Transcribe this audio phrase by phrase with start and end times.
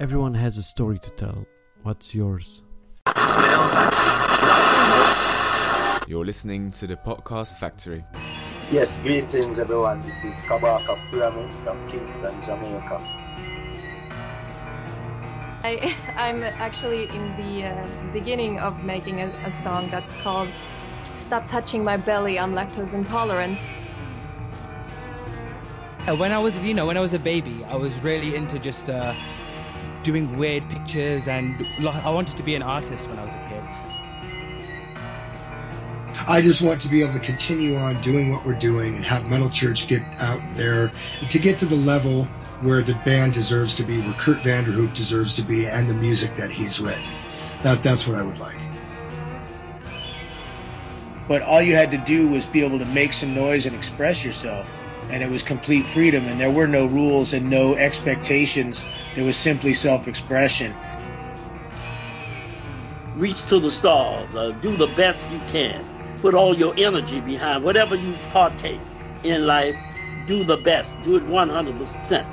[0.00, 1.46] Everyone has a story to tell.
[1.84, 2.62] What's yours?
[6.08, 8.04] You're listening to the Podcast Factory.
[8.72, 10.00] Yes, greetings everyone.
[10.00, 12.98] This is Kabaka Pyramid from Kingston, Jamaica.
[15.62, 20.48] I, I'm actually in the uh, beginning of making a, a song that's called
[21.16, 23.60] Stop Touching My Belly, I'm Lactose Intolerant.
[26.08, 28.58] Uh, When I was, you know, when I was a baby, I was really into
[28.58, 29.14] just uh,
[30.04, 33.38] doing weird pictures, and lo- I wanted to be an artist when I was a
[33.48, 33.62] kid.
[36.26, 39.24] I just want to be able to continue on doing what we're doing and have
[39.24, 40.92] Metal Church get out there
[41.28, 42.24] to get to the level
[42.62, 46.30] where the band deserves to be, where Kurt Vanderhoof deserves to be, and the music
[46.36, 47.04] that he's written.
[47.62, 48.54] That that's what I would like.
[51.26, 54.22] but all you had to do was be able to make some noise and express
[54.22, 54.68] yourself
[55.10, 58.82] and it was complete freedom and there were no rules and no expectations
[59.14, 60.74] there was simply self-expression
[63.16, 65.84] reach to the stars, uh, do the best you can,
[66.18, 68.80] put all your energy behind whatever you partake
[69.22, 69.76] in life,
[70.26, 72.24] do the best, do it 100%.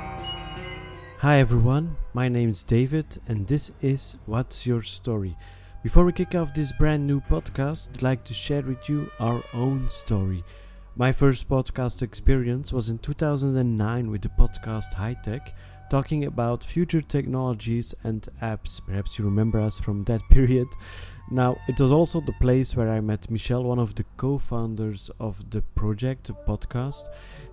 [1.19, 5.37] Hi everyone, my name is David and this is What's Your Story?
[5.83, 9.43] Before we kick off this brand new podcast, I'd like to share with you our
[9.53, 10.43] own story.
[10.95, 15.55] My first podcast experience was in 2009 with the podcast High Tech,
[15.89, 18.81] talking about future technologies and apps.
[18.85, 20.67] Perhaps you remember us from that period.
[21.31, 25.09] Now, it was also the place where I met Michelle, one of the co founders
[25.17, 27.07] of the project, podcast.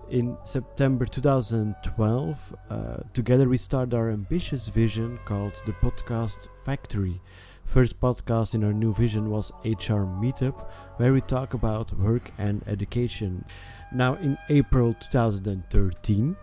[0.09, 7.21] In September 2012, uh, together we started our ambitious vision called the Podcast Factory.
[7.69, 10.65] First podcast in our new vision was HR Meetup,
[10.97, 13.45] where we talk about work and education.
[13.93, 16.35] Now, in April 2013,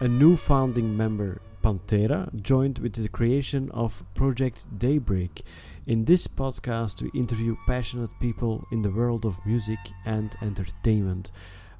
[0.00, 5.42] a new founding member, Pantera, joined with the creation of Project Daybreak.
[5.86, 11.30] In this podcast, we interview passionate people in the world of music and entertainment.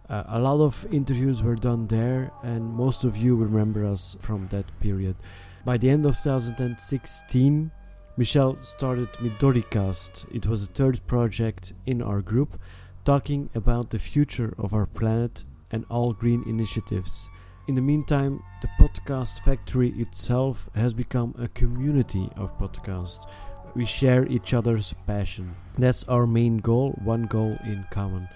[0.09, 4.49] Uh, a lot of interviews were done there, and most of you remember us from
[4.49, 5.17] that period.
[5.63, 7.71] By the end of 2016,
[8.17, 10.27] Michelle started Midoricast.
[10.31, 12.61] It was a third project in our group
[13.05, 15.43] talking about the future of our planet
[15.73, 17.29] and all green initiatives.
[17.67, 23.27] In the meantime, the podcast factory itself has become a community of podcasts.
[23.75, 25.57] We share each other's passion.
[25.77, 28.29] That's our main goal, one goal in common.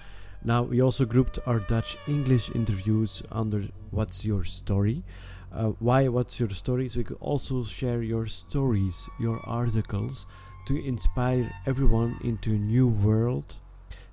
[0.43, 5.05] Now, we also grouped our Dutch English interviews under What's Your Story?
[5.53, 6.89] Uh, why What's Your Story?
[6.89, 10.27] So we could also share your stories, your articles
[10.67, 13.57] to inspire everyone into a new world.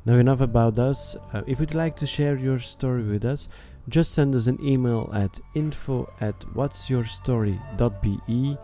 [0.05, 1.17] Now, enough about us.
[1.33, 3.49] Uh, if you'd like to share your story with us,
[3.89, 8.57] just send us an email at info at what'syourstory.be